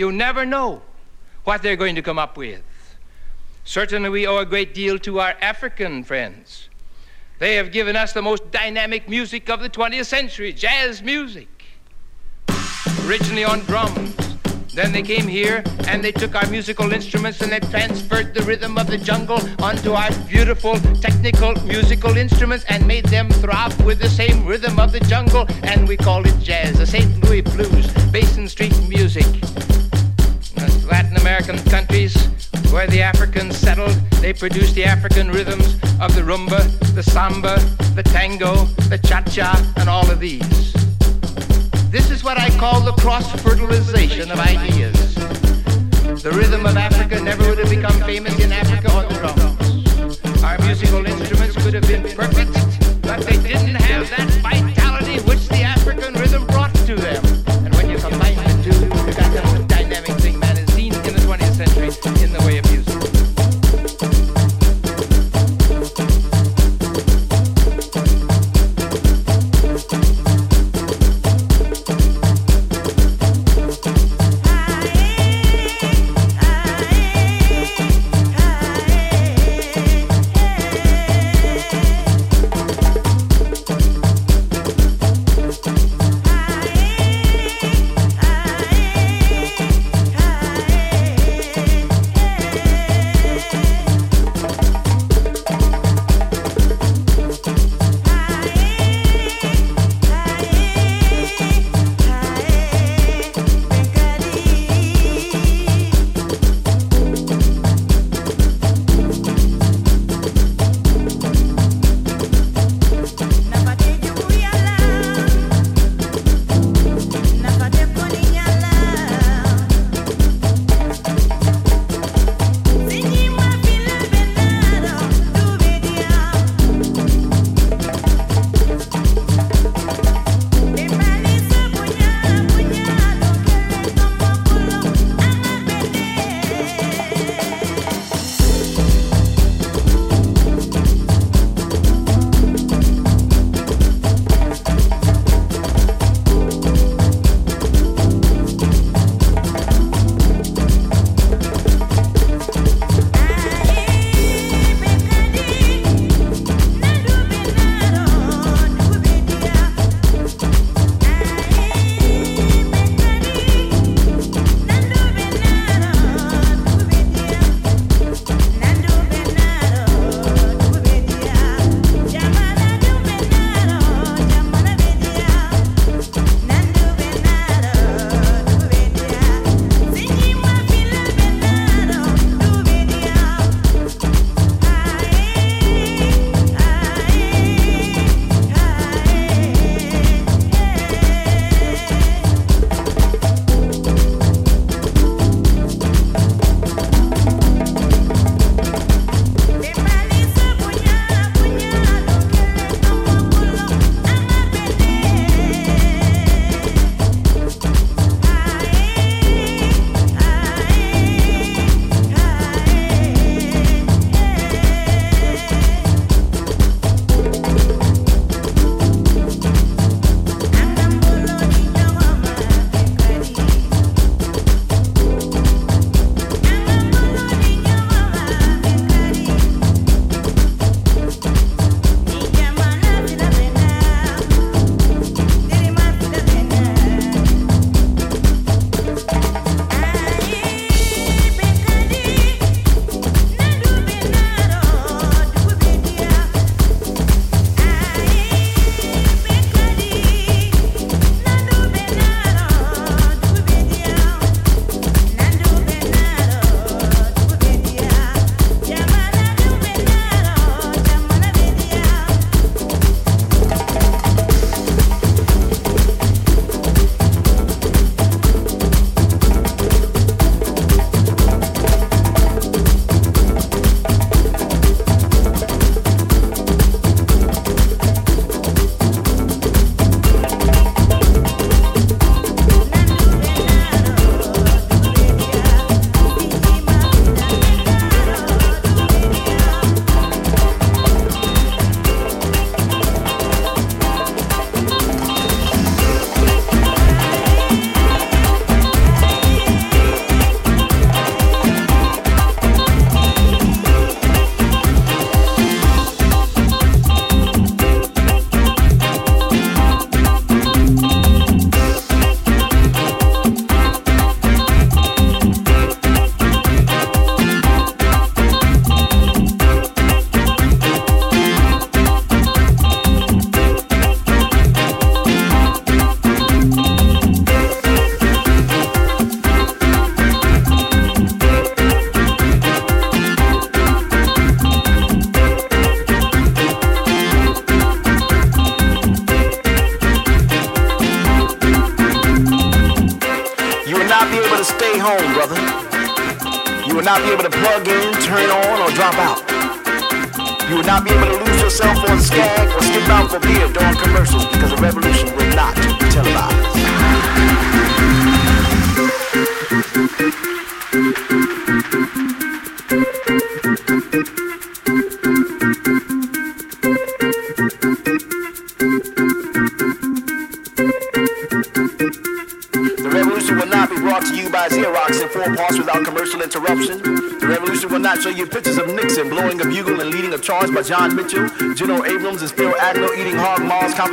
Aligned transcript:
You 0.00 0.10
never 0.10 0.46
know 0.46 0.80
what 1.44 1.60
they're 1.60 1.76
going 1.76 1.94
to 1.94 2.00
come 2.00 2.18
up 2.18 2.38
with. 2.38 2.62
Certainly, 3.64 4.08
we 4.08 4.26
owe 4.26 4.38
a 4.38 4.46
great 4.46 4.72
deal 4.72 4.98
to 5.00 5.20
our 5.20 5.36
African 5.42 6.04
friends. 6.04 6.70
They 7.38 7.56
have 7.56 7.70
given 7.70 7.96
us 7.96 8.14
the 8.14 8.22
most 8.22 8.50
dynamic 8.50 9.10
music 9.10 9.50
of 9.50 9.60
the 9.60 9.68
20th 9.68 10.06
century, 10.06 10.54
jazz 10.54 11.02
music. 11.02 11.48
Originally 13.04 13.44
on 13.44 13.60
drums. 13.60 14.29
Then 14.80 14.92
they 14.92 15.02
came 15.02 15.28
here 15.28 15.62
and 15.88 16.02
they 16.02 16.10
took 16.10 16.34
our 16.34 16.48
musical 16.48 16.90
instruments 16.90 17.42
and 17.42 17.52
they 17.52 17.60
transferred 17.60 18.32
the 18.32 18.40
rhythm 18.44 18.78
of 18.78 18.86
the 18.86 18.96
jungle 18.96 19.38
onto 19.62 19.92
our 19.92 20.10
beautiful 20.26 20.74
technical 21.02 21.52
musical 21.66 22.16
instruments 22.16 22.64
and 22.66 22.86
made 22.86 23.04
them 23.04 23.28
throb 23.28 23.74
with 23.82 23.98
the 24.00 24.08
same 24.08 24.46
rhythm 24.46 24.80
of 24.80 24.90
the 24.92 25.00
jungle. 25.00 25.44
And 25.64 25.86
we 25.86 25.98
call 25.98 26.24
it 26.24 26.34
jazz, 26.40 26.78
the 26.78 26.86
St. 26.86 27.22
Louis 27.24 27.42
blues, 27.42 27.92
Basin 28.10 28.48
Street 28.48 28.72
music. 28.88 29.26
Latin 30.90 31.18
American 31.18 31.58
countries 31.64 32.16
where 32.72 32.86
the 32.86 33.02
Africans 33.02 33.58
settled, 33.58 33.92
they 34.22 34.32
produced 34.32 34.74
the 34.74 34.84
African 34.84 35.30
rhythms 35.30 35.74
of 36.00 36.14
the 36.14 36.22
rumba, 36.22 36.62
the 36.94 37.02
samba, 37.02 37.58
the 37.94 38.02
tango, 38.02 38.64
the 38.88 38.96
cha-cha, 38.96 39.72
and 39.76 39.90
all 39.90 40.10
of 40.10 40.20
these. 40.20 40.89
This 41.90 42.12
is 42.12 42.22
what 42.22 42.38
I 42.38 42.50
call 42.56 42.80
the 42.80 42.92
cross-fertilization 42.92 44.30
of 44.30 44.38
ideas. 44.38 45.14
The 46.22 46.30
rhythm 46.32 46.64
of 46.64 46.76
Africa 46.76 47.20
never 47.20 47.48
would 47.48 47.58
have 47.58 47.68
become 47.68 47.98
famous 48.02 48.38
in 48.38 48.52
Africa 48.52 48.92
on 48.92 49.08
the 49.08 49.14
drums. 49.14 50.44
Our 50.44 50.56
musical 50.58 51.04
instruments 51.04 51.56
could 51.56 51.74
have 51.74 51.88
been 51.88 52.04
perfect, 52.14 52.52
but 53.02 53.22
they 53.22 53.38
didn't 53.42 53.74
have 53.74 54.08
that 54.10 54.28
vitality 54.40 54.59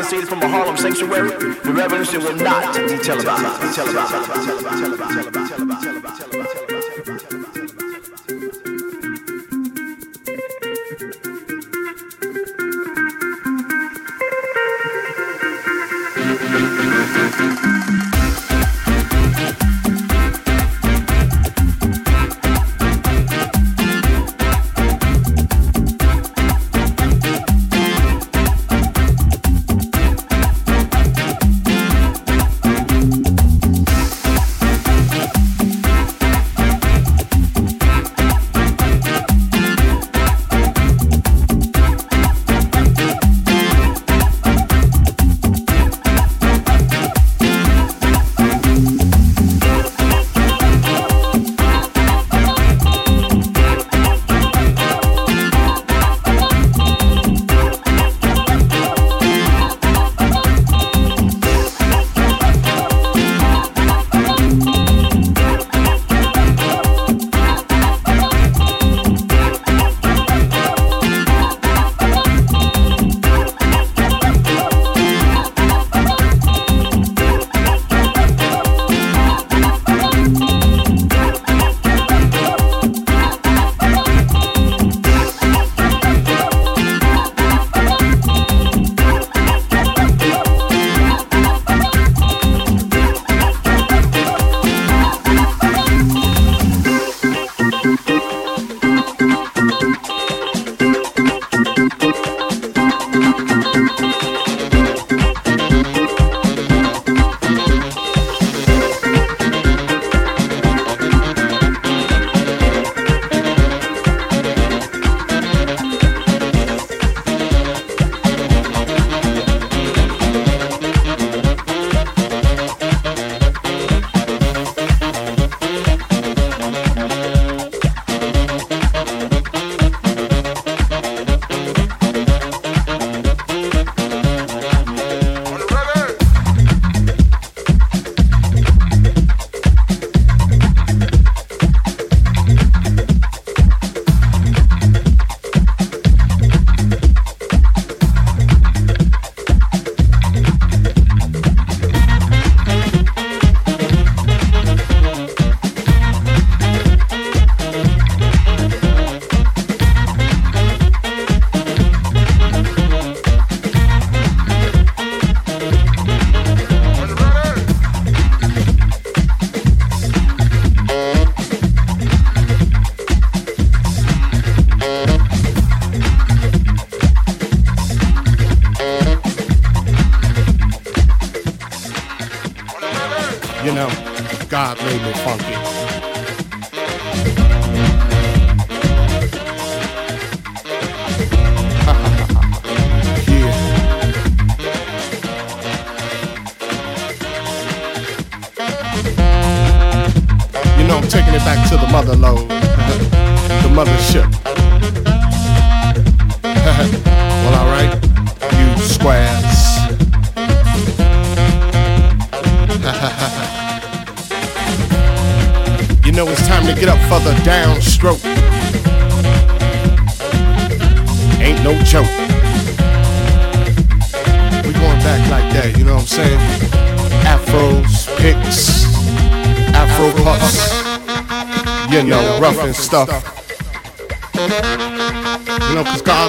from 0.03 0.41
a 0.43 0.47
Harlem 0.47 0.77
sanctuary. 0.77 1.31
The 1.63 1.73
revolution 1.73 2.21
will 2.21 2.35
not 2.35 2.75
be 2.75 2.97
televised. 2.99 3.75
televised. 3.75 3.75
televised. 3.75 4.45
televised. 4.45 5.33
televised. 5.33 5.46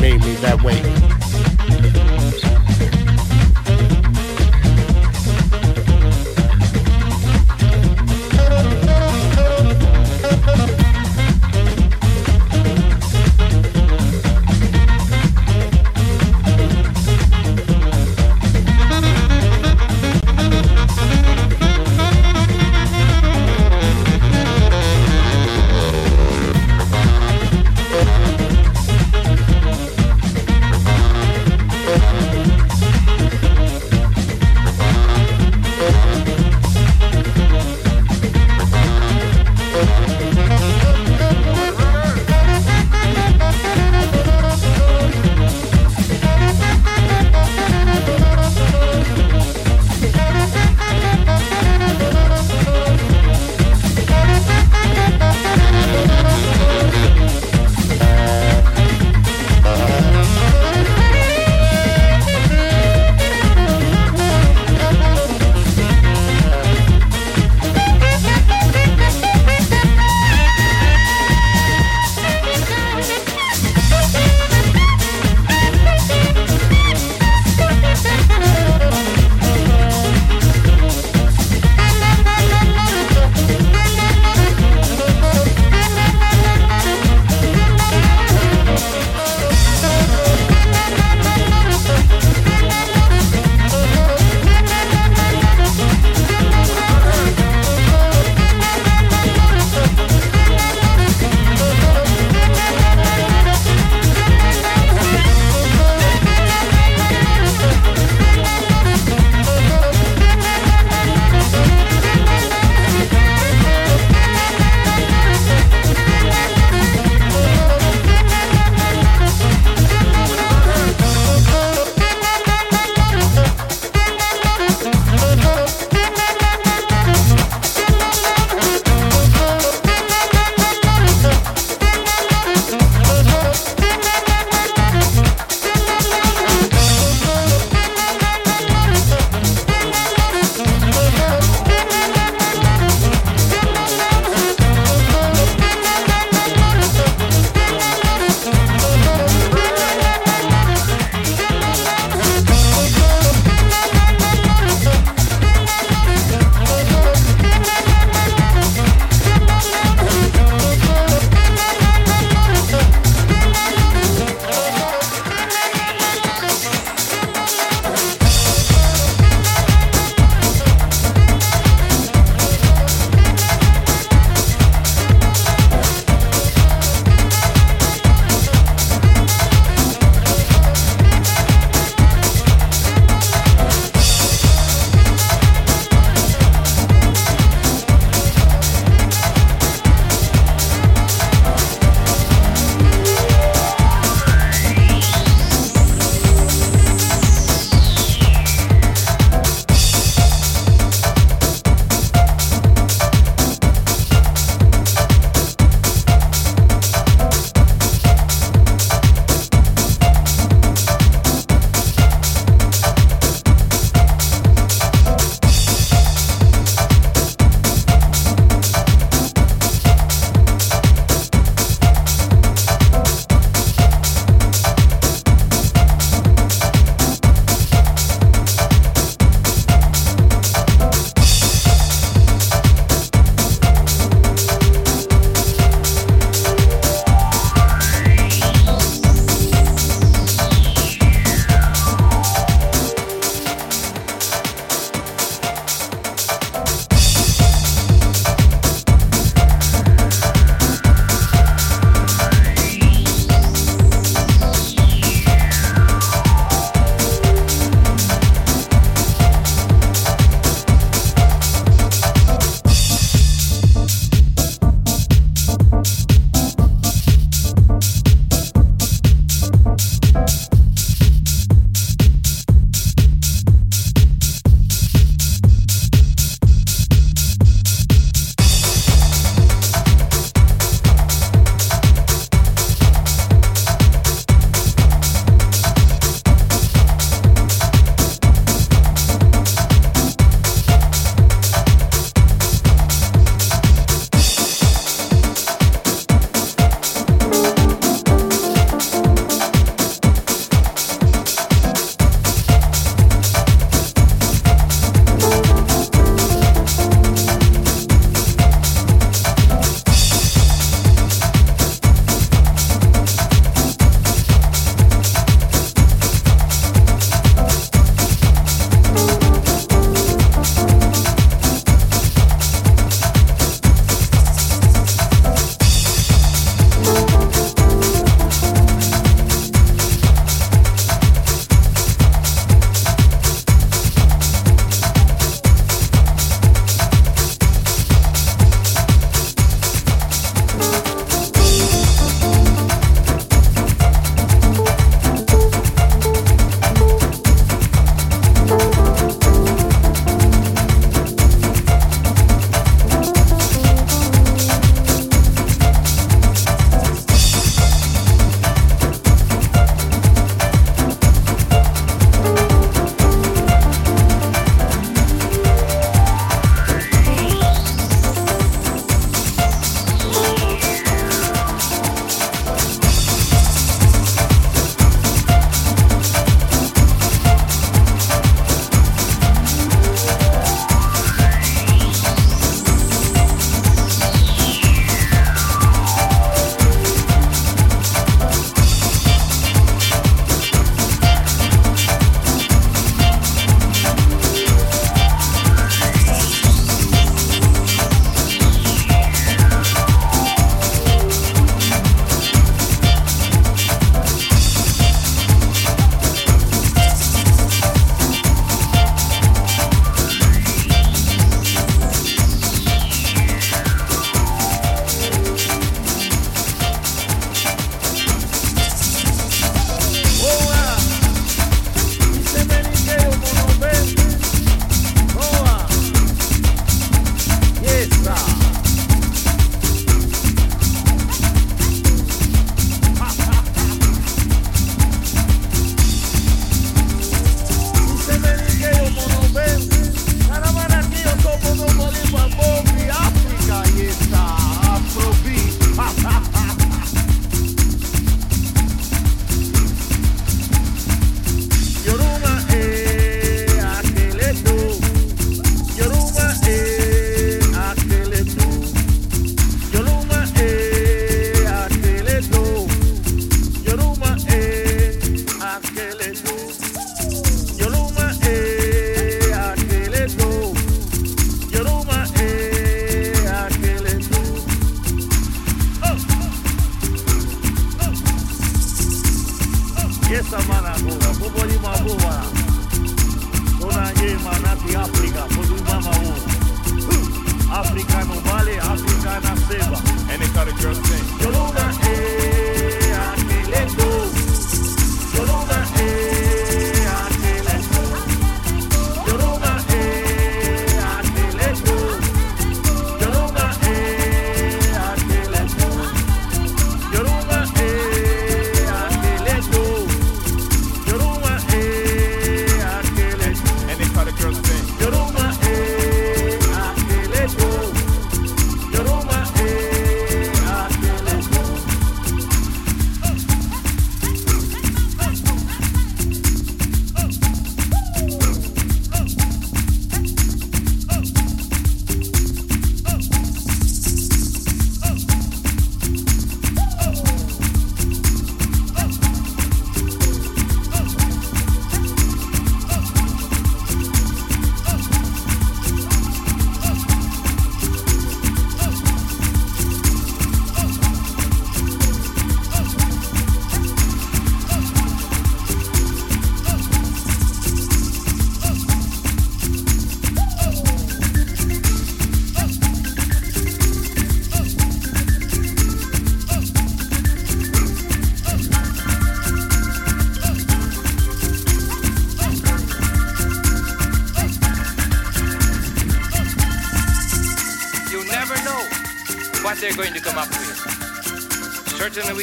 Made 0.00 0.20
me 0.20 0.34
that 0.36 0.62
way. 0.62 1.17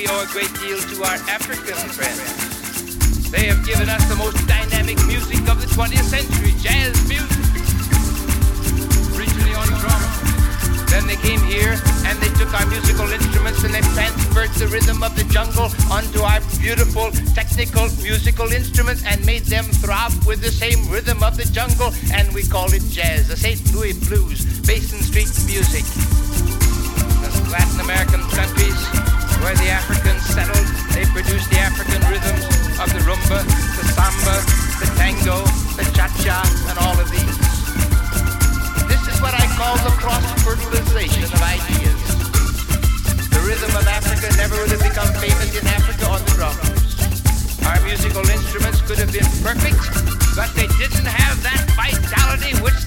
We 0.06 0.12
owe 0.14 0.22
a 0.22 0.28
great 0.28 0.54
deal 0.62 0.78
to 0.78 0.96
our 1.02 1.18
African 1.26 1.74
friends. 1.90 3.32
They 3.32 3.48
have 3.48 3.66
given 3.66 3.90
us 3.90 4.06
the 4.06 4.16
most 4.16 4.38
dynamic 4.46 4.98
music 5.08 5.42
of 5.50 5.58
the 5.58 5.66
20th 5.74 6.06
century, 6.06 6.54
jazz 6.62 6.94
music. 7.10 7.42
Originally 9.18 9.56
on 9.58 9.66
drums. 9.82 10.14
Then 10.94 11.08
they 11.08 11.18
came 11.26 11.42
here 11.42 11.74
and 12.06 12.20
they 12.22 12.30
took 12.38 12.54
our 12.54 12.66
musical 12.68 13.10
instruments 13.10 13.64
and 13.64 13.74
they 13.74 13.82
transferred 13.98 14.54
the 14.62 14.68
rhythm 14.68 15.02
of 15.02 15.16
the 15.16 15.24
jungle 15.26 15.74
onto 15.90 16.22
our 16.22 16.42
beautiful 16.62 17.10
technical 17.34 17.90
musical 18.06 18.52
instruments 18.52 19.04
and 19.06 19.26
made 19.26 19.46
them 19.50 19.66
throb 19.82 20.14
with 20.28 20.42
the 20.42 20.52
same 20.52 20.86
rhythm 20.90 21.24
of 21.24 21.36
the 21.36 21.46
jungle 21.50 21.90
and 22.14 22.32
we 22.34 22.44
call 22.46 22.72
it 22.74 22.84
jazz, 22.94 23.28
the 23.28 23.38
St. 23.38 23.74
Louis 23.74 23.94
blues, 24.06 24.46
Basin 24.68 25.02
Street 25.02 25.34
music. 25.50 25.86
The 27.26 27.50
Latin 27.50 27.80
American 27.80 28.22
where 28.36 28.65
the 29.66 29.72
Africans 29.74 30.22
settled, 30.30 30.68
they 30.94 31.10
produced 31.10 31.50
the 31.50 31.58
African 31.58 31.98
rhythms 32.06 32.46
of 32.78 32.86
the 32.94 33.02
rumba, 33.02 33.42
the 33.42 33.86
samba, 33.98 34.38
the 34.78 34.86
tango, 34.94 35.42
the 35.74 35.82
cha-cha, 35.98 36.46
and 36.70 36.78
all 36.86 36.94
of 36.94 37.10
these 37.10 37.38
This 38.86 39.02
is 39.10 39.18
what 39.26 39.34
I 39.34 39.42
call 39.58 39.74
the 39.82 39.90
cross-fertilization 39.98 41.34
of 41.34 41.42
ideas. 41.42 41.98
The 43.34 43.42
rhythm 43.42 43.74
of 43.74 43.90
Africa 43.90 44.30
never 44.38 44.54
would 44.62 44.70
have 44.70 44.86
become 44.86 45.10
famous 45.18 45.50
in 45.58 45.66
Africa 45.66 46.14
on 46.14 46.22
the 46.22 46.34
drums. 46.38 46.62
Our 47.66 47.82
musical 47.90 48.22
instruments 48.22 48.86
could 48.86 49.02
have 49.02 49.10
been 49.10 49.26
perfect, 49.42 49.82
but 50.38 50.54
they 50.54 50.70
didn't 50.78 51.10
have 51.10 51.42
that 51.42 51.66
vitality 51.74 52.54
which 52.62 52.85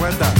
cuenta. 0.00 0.39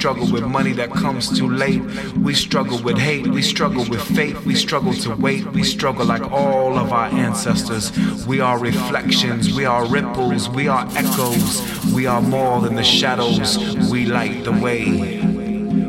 Struggle 0.00 0.32
with 0.32 0.44
money 0.46 0.72
that 0.72 0.90
comes 0.90 1.28
too 1.38 1.46
late. 1.46 1.82
We 2.16 2.32
struggle 2.32 2.82
with 2.82 2.96
hate, 2.96 3.26
we 3.26 3.42
struggle 3.42 3.84
with 3.86 4.00
fate, 4.00 4.34
we 4.46 4.54
struggle 4.54 4.94
to 4.94 5.14
wait. 5.14 5.44
We 5.52 5.62
struggle 5.62 6.06
like 6.06 6.22
all 6.32 6.78
of 6.78 6.90
our 6.90 7.08
ancestors. 7.08 7.92
We 8.26 8.40
are 8.40 8.58
reflections, 8.58 9.54
we 9.54 9.66
are 9.66 9.84
ripples, 9.84 10.48
we 10.48 10.68
are 10.68 10.88
echoes. 10.96 11.92
We 11.92 12.06
are 12.06 12.22
more 12.22 12.62
than 12.62 12.76
the 12.76 12.82
shadows. 12.82 13.58
We 13.90 14.06
light 14.06 14.44
the 14.44 14.52
way. 14.52 15.20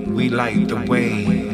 We 0.10 0.28
light 0.28 0.68
the 0.68 0.86
way. 0.92 1.51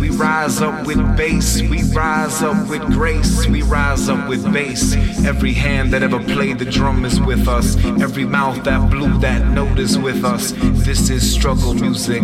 We 0.00 0.08
rise 0.10 0.60
up 0.62 0.86
with 0.86 0.98
bass. 1.16 1.60
We 1.60 1.82
rise 1.92 2.42
up 2.42 2.68
with 2.68 2.82
grace. 2.92 3.46
We 3.46 3.62
rise 3.62 4.08
up 4.08 4.28
with 4.28 4.50
bass. 4.52 4.94
Every 5.24 5.52
hand 5.52 5.92
that 5.92 6.02
ever 6.02 6.18
played 6.18 6.58
the 6.58 6.64
drum 6.64 7.04
is 7.04 7.20
with 7.20 7.46
us. 7.46 7.76
Every 8.00 8.24
mouth 8.24 8.64
that 8.64 8.90
blew 8.90 9.18
that 9.18 9.46
note 9.48 9.78
is 9.78 9.98
with 9.98 10.24
us. 10.24 10.52
This 10.84 11.10
is 11.10 11.30
struggle 11.30 11.74
music. 11.74 12.22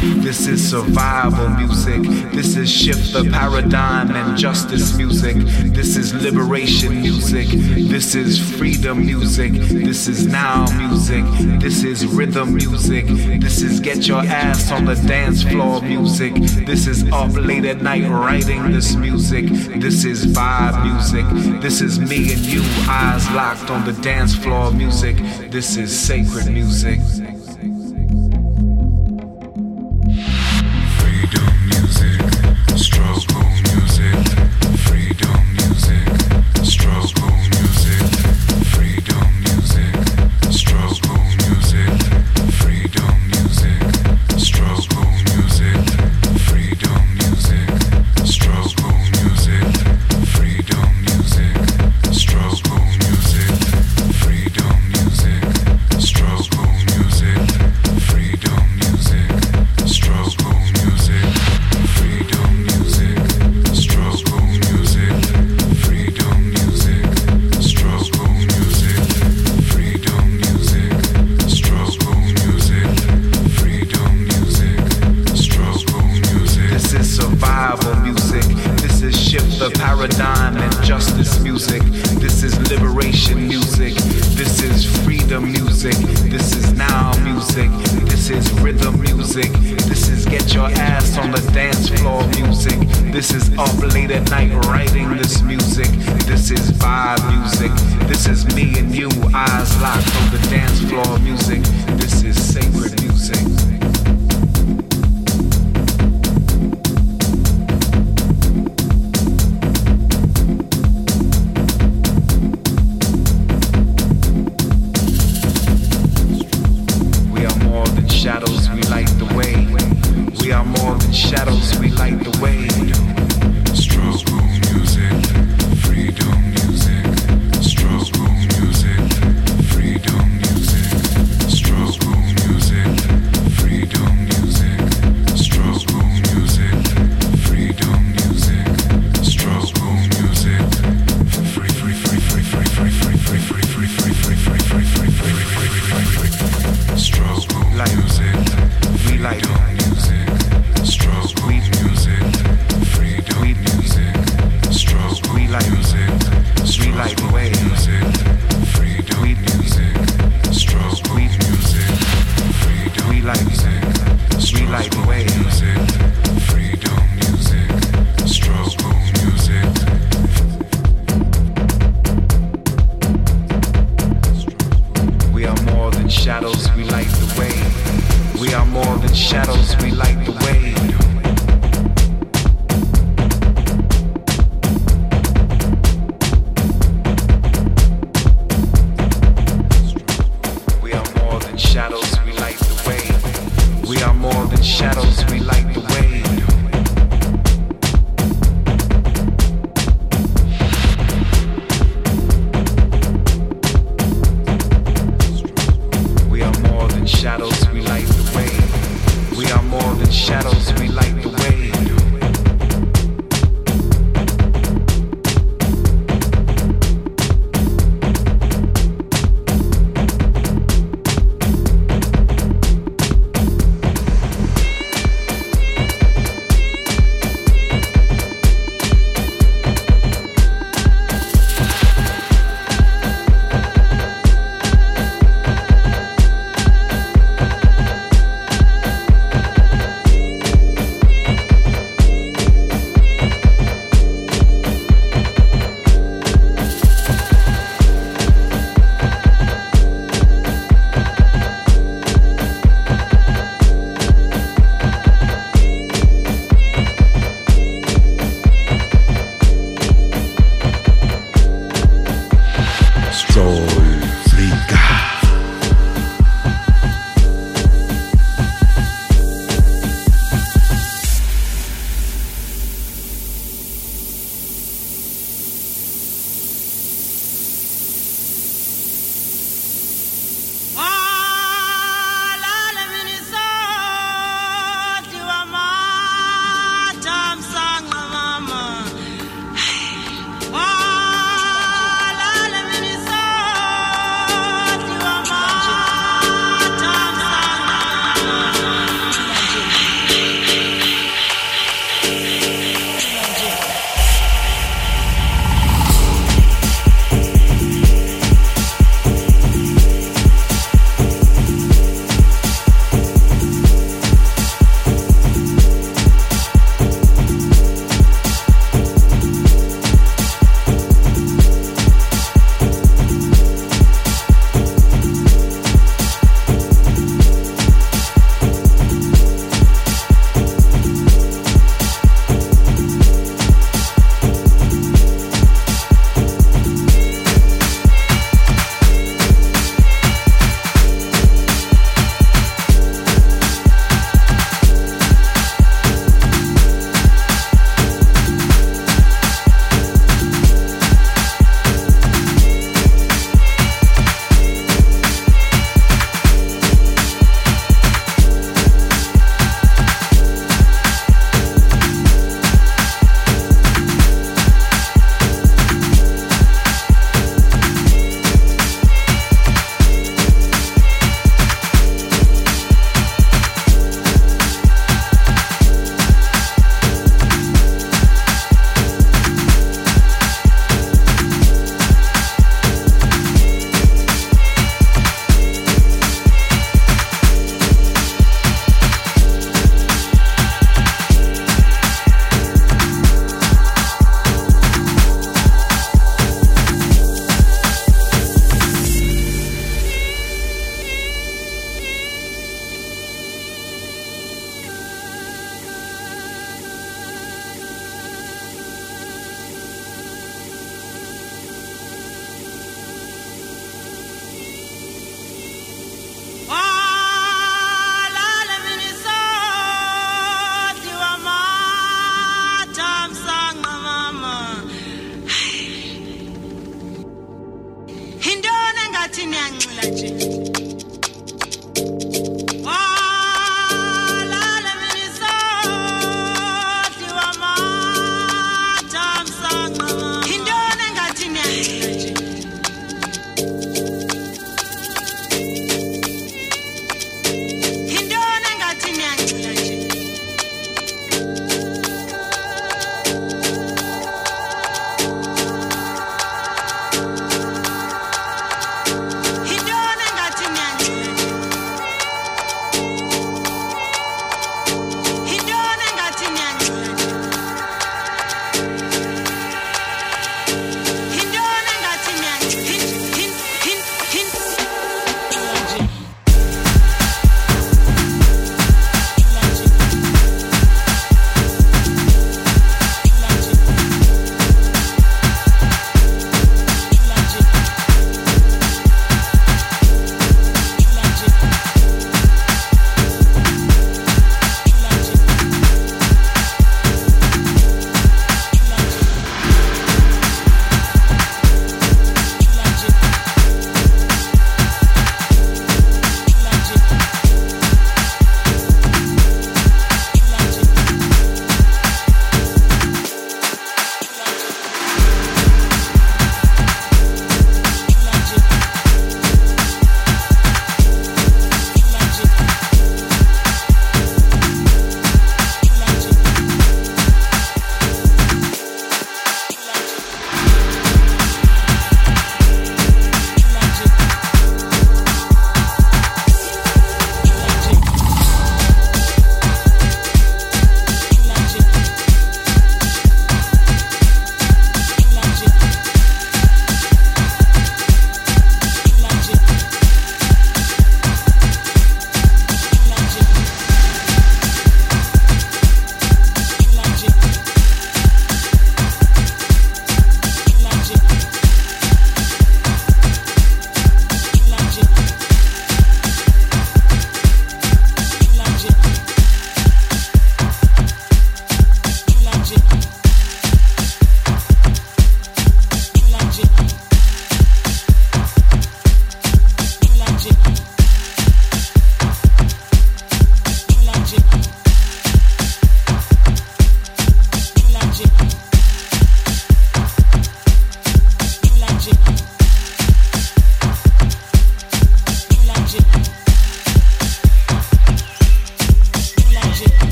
This 0.00 0.46
is 0.46 0.70
survival 0.70 1.48
music. 1.48 2.02
This 2.32 2.56
is 2.56 2.70
shift 2.70 3.12
the 3.12 3.28
paradigm 3.32 4.14
and 4.14 4.38
justice 4.38 4.96
music. 4.96 5.34
This 5.74 5.96
is 5.96 6.14
liberation 6.14 7.02
music. 7.02 7.48
This 7.48 8.14
is 8.14 8.38
freedom 8.38 9.04
music. 9.04 9.52
This 9.54 10.06
is 10.06 10.24
now 10.28 10.66
music. 10.76 11.24
This 11.60 11.82
is 11.82 12.06
rhythm 12.06 12.54
music. 12.54 13.06
This 13.40 13.60
is 13.60 13.80
get 13.80 14.06
your 14.06 14.20
ass 14.20 14.70
on 14.70 14.84
the 14.84 14.94
dance 14.94 15.42
floor 15.42 15.82
music. 15.82 16.32
This 16.64 16.86
is 16.86 17.02
up 17.10 17.32
late 17.34 17.64
at 17.64 17.82
night 17.82 18.08
writing 18.08 18.70
this 18.70 18.94
music. 18.94 19.46
This 19.80 20.04
is 20.04 20.26
vibe 20.26 20.84
music. 20.84 21.60
This 21.60 21.80
is 21.80 21.98
me 21.98 22.32
and 22.32 22.40
you, 22.46 22.62
eyes 22.88 23.28
locked 23.32 23.68
on 23.68 23.84
the 23.84 24.00
dance 24.00 24.36
floor 24.36 24.70
music. 24.70 25.16
This 25.50 25.76
is 25.76 25.90
sacred 25.98 26.52
music. 26.52 27.00